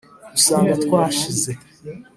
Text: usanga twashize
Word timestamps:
usanga 0.37 0.73
twashize 0.85 1.51